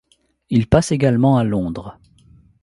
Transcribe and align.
Il 0.49 0.65
passe 0.65 0.91
également 0.91 1.37
à 1.37 1.43
Londres. 1.43 1.99